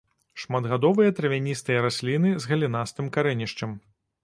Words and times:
Шматгадовыя 0.43 1.11
травяністыя 1.19 1.83
расліны 1.87 2.33
з 2.45 2.51
галінастым 2.55 3.13
карэнішчам. 3.19 3.79